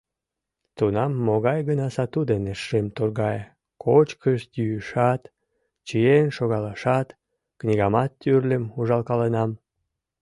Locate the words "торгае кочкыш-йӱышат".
2.95-5.21